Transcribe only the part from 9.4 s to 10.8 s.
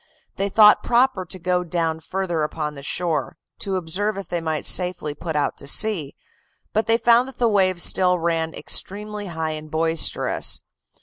and boisterous.